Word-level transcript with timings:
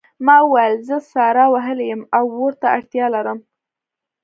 ما 0.25 0.37
وویل 0.45 0.75
زه 0.87 0.97
ساړه 1.11 1.45
وهلی 1.53 1.85
یم 1.91 2.01
او 2.17 2.25
اور 2.37 2.53
ته 2.61 2.67
اړتیا 2.75 3.05
لرم 3.15 3.39